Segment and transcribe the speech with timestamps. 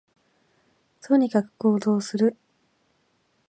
[1.03, 2.35] とにかく行動する